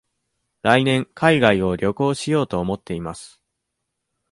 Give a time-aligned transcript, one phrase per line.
[0.63, 3.39] 来年海外を旅行しようと思っています。